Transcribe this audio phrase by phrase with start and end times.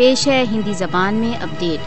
[0.00, 1.80] پیش ہے ہندی زبان میں اپڈیٹ۔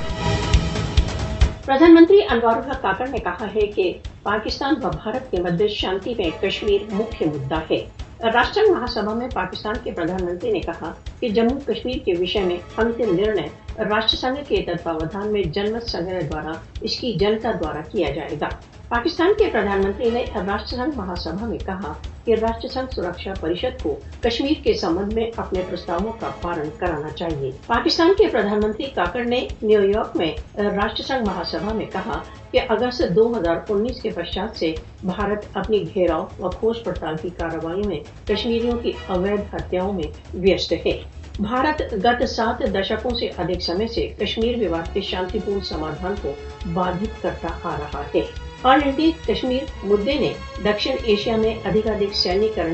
[1.65, 3.94] پردھان منتری انوار الحق کاکڑ نے کہا ہے کہ
[4.24, 7.86] پاکستان و بھارت کے مدد شانتی میں کشمیر مکھیہ مدعا ہے۔
[8.34, 12.39] راشٹر مہا سبھا میں پاکستان کے پردھان منتری نے کہا کہ جموں کشمیر کے وشے
[12.39, 13.47] میں انتم نرنے
[13.84, 16.52] راشٹر سنگھ کے تتواوان میں جنمت سنگرہ دوارا،
[16.82, 18.50] اس کی جنتا دوارا کیا جائے گا۔
[18.93, 21.93] پاکستان کے پردھان منتری نے راشٹر سنگھ مہا سبھا میں کہا
[22.25, 27.09] کہ راشٹر سنگھ سرکشا پریشد کو کشمیر کے سمبند میں اپنے پرستاووں کا پالن کرانا
[27.09, 31.85] چاہیے۔ پاکستان کے پردھان منتری کاکڑ نے نیو یارک میں راشٹر سنگھ مہا سبھا میں
[31.85, 32.20] کہا
[32.51, 37.29] کہ اگست دو ہزار انیس کے پشچات سے بھارت اپنی گھیراؤ و کھوج پڑتال کی
[37.37, 40.98] کارروائیوں میں کشمیریوں کی اویدھ ہتیاؤں میں ویست ہے۔
[41.39, 46.34] بھارت گت سات دشکوں سے ادھک سمے سے کشمیر وواد کے شانتی پورن سمادھان کو
[46.73, 50.34] بادھت کرتا آ رہا ہے۔ آل انڈیا کشمیر مدعے نے
[50.66, 52.73] دکشن ایشیا میں ادھکادھک سینیکرن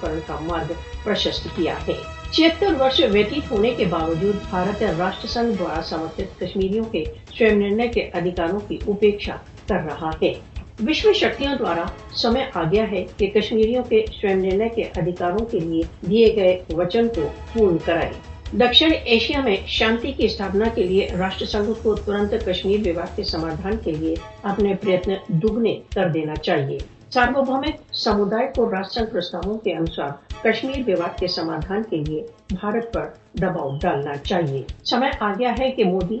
[0.00, 0.72] کرن کا مارگ
[1.04, 1.92] پرشست کیا ہے۔
[2.30, 7.04] چھتر ورش ویتیت ہونے کے باوجود بھارت راشٹر سنگھ دوارا سمرتھت کشمیریوں کے
[7.38, 9.36] سوئم نرنے کے ادھیکاروں کی اپیکشا
[9.68, 10.32] کر رہا ہے۔
[10.86, 15.58] وشو شکتیوں دوارا سمے آ گیا ہے کہ کشمیریوں کے سوئم نرنے کے ادھیکاروں کے
[15.58, 21.06] لیے دیے گئے وچن کو پورن کرائے دکشن ایشیا میں شانتی کی استھاپنا کے لیے
[21.18, 26.34] راشٹر سنگھ کو ترنت کشمیر وواد کے سمادھان کے لیے اپنے پریتن دگنے کر دینا
[26.34, 26.78] چاہیے
[27.10, 30.10] ساربھومک سمودائے کو راشٹر سنگھ پرستاووں کے انوسار
[30.42, 35.70] کشمیر وواد کے سمادھان کے لیے بھارت پر دباؤ ڈالنا چاہیے سمے آ گیا ہے
[35.70, 36.20] کہ مودی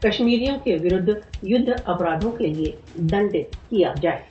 [0.00, 1.08] کشمیریوں کے ورد
[1.42, 4.30] یدھ اپرادھوں کے لیے دنڈت کیا جائے